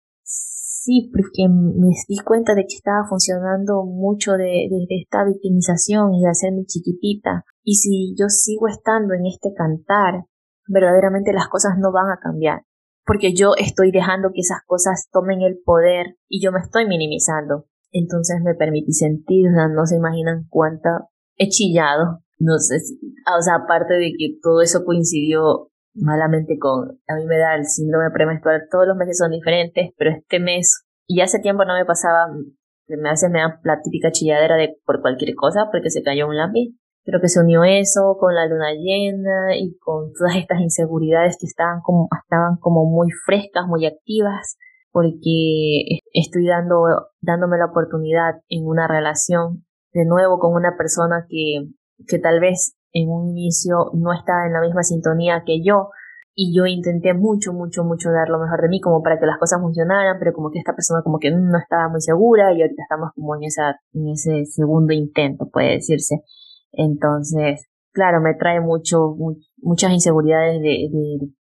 [0.86, 6.30] sí, porque me di cuenta de que estaba funcionando mucho de, esta victimización y de
[6.30, 7.44] hacerme chiquitita.
[7.64, 10.26] Y si yo sigo estando en este cantar,
[10.68, 12.62] verdaderamente las cosas no van a cambiar.
[13.06, 17.68] Porque yo estoy dejando que esas cosas tomen el poder y yo me estoy minimizando.
[17.91, 22.20] Entonces me permití sentir, no se imaginan cuánta he chillado.
[22.38, 22.99] No sé si,
[23.38, 27.66] o sea, aparte de que todo eso coincidió malamente con, a mí me da el
[27.66, 31.86] síndrome premenstrual, todos los meses son diferentes, pero este mes, y hace tiempo no me
[31.86, 32.28] pasaba,
[32.88, 36.38] me hace me da la típica chilladera de por cualquier cosa, porque se cayó un
[36.38, 36.76] lápiz.
[37.06, 41.45] Creo que se unió eso con la luna llena y con todas estas inseguridades que
[41.45, 44.58] estaban como, estaban como muy frescas, muy activas,
[44.91, 51.70] porque estoy dando, dándome la oportunidad en una relación de nuevo con una persona que,
[52.08, 55.89] que tal vez en un inicio no estaba en la misma sintonía que yo
[56.34, 59.38] y yo intenté mucho, mucho, mucho dar lo mejor de mí como para que las
[59.38, 62.82] cosas funcionaran, pero como que esta persona como que no estaba muy segura y ahorita
[62.82, 66.24] estamos como en esa, en ese segundo intento, puede decirse.
[66.78, 69.15] Entonces, claro, me trae mucho,
[69.57, 70.89] muchas inseguridades de,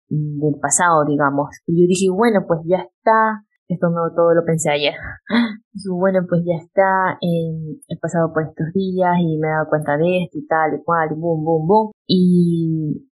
[0.10, 1.50] del pasado, digamos.
[1.66, 4.94] Y yo dije, bueno, pues ya está, esto no todo lo pensé ayer.
[5.80, 9.96] Y bueno, pues ya está, he pasado por estos días y me he dado cuenta
[9.96, 11.92] de esto y tal y cual, y boom, boom, boom.
[12.08, 13.08] Y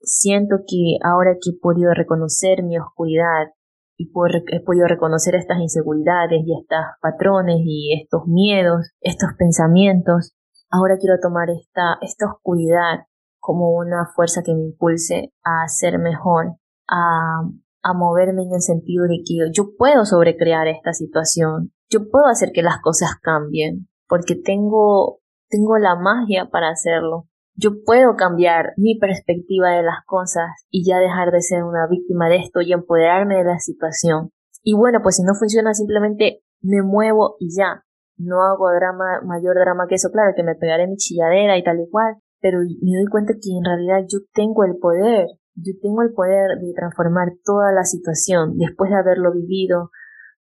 [0.00, 3.52] siento que ahora que he podido reconocer mi oscuridad
[3.98, 10.34] y he podido reconocer estas inseguridades y estos patrones y estos miedos, estos pensamientos,
[10.70, 13.06] ahora quiero tomar esta, esta oscuridad
[13.38, 16.56] como una fuerza que me impulse a ser mejor,
[16.88, 17.42] a,
[17.82, 22.50] a moverme en el sentido de que yo puedo sobrecrear esta situación, yo puedo hacer
[22.52, 27.28] que las cosas cambien, porque tengo, tengo la magia para hacerlo.
[27.54, 32.28] Yo puedo cambiar mi perspectiva de las cosas y ya dejar de ser una víctima
[32.28, 34.30] de esto y empoderarme de la situación.
[34.62, 37.85] Y bueno, pues si no funciona, simplemente me muevo y ya.
[38.18, 40.10] No hago drama, mayor drama que eso.
[40.10, 43.50] Claro que me pegaré mi chilladera y tal y cual, pero me doy cuenta que
[43.56, 45.26] en realidad yo tengo el poder.
[45.54, 49.90] Yo tengo el poder de transformar toda la situación después de haberlo vivido,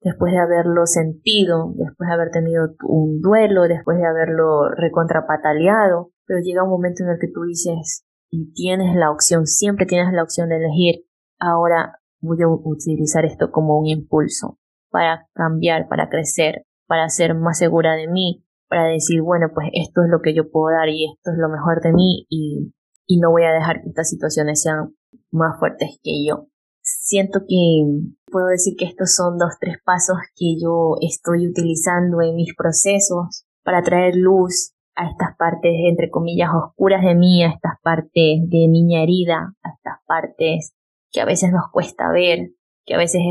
[0.00, 6.10] después de haberlo sentido, después de haber tenido un duelo, después de haberlo recontrapataleado.
[6.26, 10.12] Pero llega un momento en el que tú dices, y tienes la opción, siempre tienes
[10.12, 11.04] la opción de elegir.
[11.38, 14.58] Ahora voy a utilizar esto como un impulso
[14.90, 20.02] para cambiar, para crecer, para ser más segura de mí, para decir, bueno, pues esto
[20.02, 22.72] es lo que yo puedo dar y esto es lo mejor de mí y,
[23.20, 24.94] no voy a dejar que estas situaciones sean
[25.30, 26.48] más fuertes que yo.
[26.82, 27.84] Siento que
[28.30, 33.46] puedo decir que estos son dos, tres pasos que yo estoy utilizando en mis procesos
[33.62, 38.12] para traer luz a estas partes, entre comillas, oscuras de mí, a estas partes
[38.48, 40.74] de niña herida, a estas partes
[41.10, 42.50] que a veces nos cuesta ver,
[42.84, 43.22] que a veces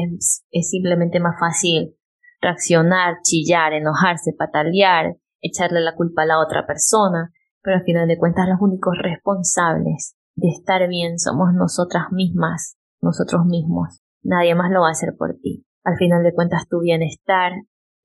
[0.52, 1.96] es, simplemente más fácil
[2.44, 7.32] reaccionar, chillar, enojarse, patalear, echarle la culpa a la otra persona,
[7.62, 13.46] pero al final de cuentas los únicos responsables de estar bien somos nosotras mismas, nosotros
[13.46, 14.02] mismos.
[14.22, 15.66] Nadie más lo va a hacer por ti.
[15.84, 17.54] Al final de cuentas tu bienestar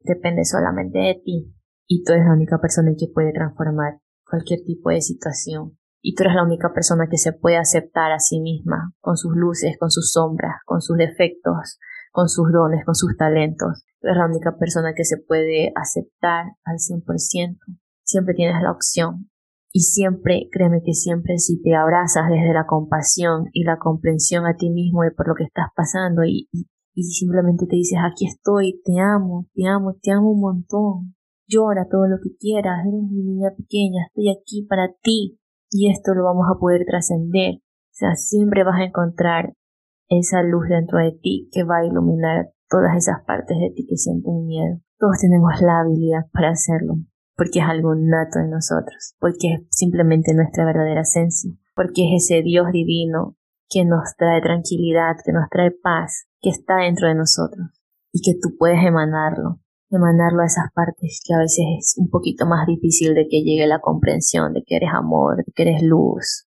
[0.00, 1.54] depende solamente de ti
[1.86, 6.22] y tú eres la única persona que puede transformar cualquier tipo de situación y tú
[6.22, 9.90] eres la única persona que se puede aceptar a sí misma, con sus luces, con
[9.90, 11.78] sus sombras, con sus defectos,
[12.12, 13.84] con sus dones, con sus talentos.
[14.00, 17.58] Eres la única persona que se puede aceptar al 100%.
[18.04, 19.30] Siempre tienes la opción.
[19.72, 24.56] Y siempre, créeme que siempre si te abrazas desde la compasión y la comprensión a
[24.56, 28.26] ti mismo de por lo que estás pasando y, y, y simplemente te dices aquí
[28.26, 31.14] estoy, te amo, te amo, te amo un montón.
[31.46, 35.38] Llora todo lo que quieras, eres mi niña pequeña, estoy aquí para ti,
[35.70, 37.56] y esto lo vamos a poder trascender.
[37.56, 39.54] O sea, siempre vas a encontrar
[40.08, 43.96] esa luz dentro de ti que va a iluminar todas esas partes de ti que
[43.96, 44.80] sienten miedo.
[44.98, 46.96] Todos tenemos la habilidad para hacerlo,
[47.36, 52.42] porque es algo nato en nosotros, porque es simplemente nuestra verdadera esencia, porque es ese
[52.42, 53.36] Dios divino
[53.68, 57.68] que nos trae tranquilidad, que nos trae paz, que está dentro de nosotros
[58.12, 59.60] y que tú puedes emanarlo
[59.90, 63.66] emanarlo a esas partes que a veces es un poquito más difícil de que llegue
[63.66, 66.46] la comprensión de que eres amor, de que eres luz,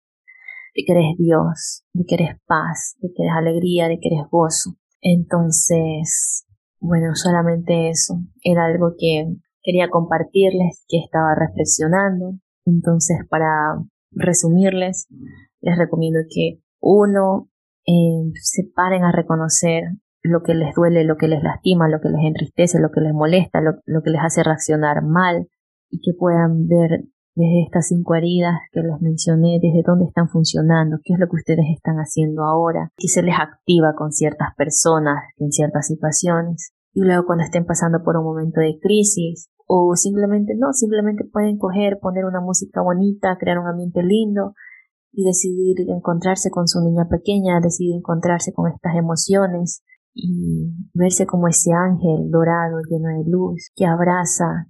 [0.74, 4.26] de que eres Dios, de que eres paz, de que eres alegría, de que eres
[4.30, 4.76] gozo.
[5.02, 6.46] Entonces,
[6.80, 9.26] bueno, solamente eso era algo que
[9.62, 12.38] quería compartirles, que estaba reflexionando.
[12.64, 13.76] Entonces, para
[14.12, 15.06] resumirles,
[15.60, 17.50] les recomiendo que uno
[17.86, 19.84] eh, se paren a reconocer
[20.22, 23.12] lo que les duele, lo que les lastima, lo que les entristece, lo que les
[23.12, 25.48] molesta, lo, que les hace reaccionar mal
[25.90, 30.98] y que puedan ver desde estas cinco heridas que les mencioné, desde dónde están funcionando,
[31.02, 35.16] qué es lo que ustedes están haciendo ahora, qué se les activa con ciertas personas
[35.38, 36.72] en ciertas situaciones.
[36.94, 41.56] Y luego cuando estén pasando por un momento de crisis o simplemente no, simplemente pueden
[41.56, 44.54] coger, poner una música bonita, crear un ambiente lindo
[45.12, 49.82] y decidir encontrarse con su niña pequeña, decidir encontrarse con estas emociones
[50.14, 54.68] y verse como ese ángel dorado lleno de luz que abraza,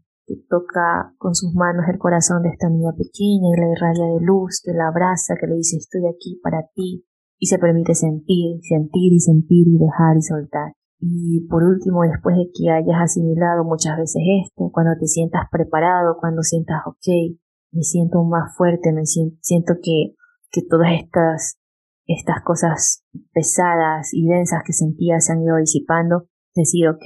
[0.49, 4.63] toca con sus manos el corazón de esta niña pequeña y la irradia de luz,
[4.65, 7.05] que la abraza, que le dice estoy aquí para ti
[7.39, 10.73] y se permite sentir, sentir y sentir y dejar y soltar.
[11.01, 16.17] Y por último, después de que hayas asimilado muchas veces esto, cuando te sientas preparado,
[16.21, 17.37] cuando sientas, ok,
[17.73, 20.15] me siento más fuerte, me siento, siento que,
[20.53, 21.59] que todas estas
[22.07, 27.05] estas cosas pesadas y densas que sentía se han ido disipando, decir, ok,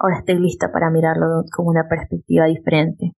[0.00, 3.12] ahora estoy lista para mirarlo con una perspectiva diferente.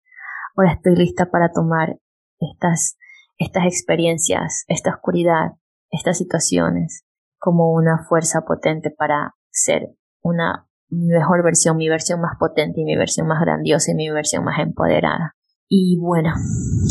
[0.55, 1.97] Ahora estoy lista para tomar
[2.39, 2.97] estas,
[3.37, 5.53] estas experiencias, esta oscuridad,
[5.89, 7.05] estas situaciones
[7.39, 12.95] como una fuerza potente para ser una mejor versión, mi versión más potente y mi
[12.95, 15.35] versión más grandiosa y mi versión más empoderada.
[15.67, 16.33] Y bueno,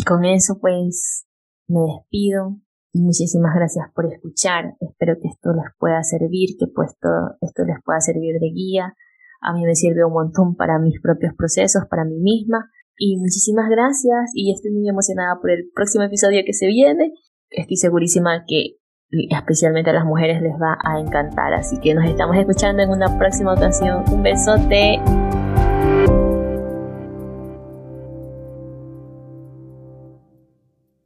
[0.07, 1.27] con eso pues
[1.69, 2.57] me despido.
[2.95, 4.75] Muchísimas gracias por escuchar.
[4.81, 6.91] Espero que esto les pueda servir, que pues
[7.41, 8.95] esto les pueda servir de guía.
[9.43, 12.71] A mí me sirve un montón para mis propios procesos, para mí misma.
[12.97, 17.13] Y muchísimas gracias y estoy muy emocionada por el próximo episodio que se viene.
[17.51, 18.77] Estoy segurísima que
[19.31, 21.53] especialmente a las mujeres les va a encantar.
[21.55, 24.05] Así que nos estamos escuchando en una próxima ocasión.
[24.13, 25.01] Un besote.